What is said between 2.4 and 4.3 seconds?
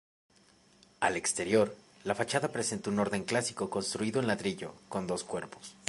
presenta un orden clásico construido en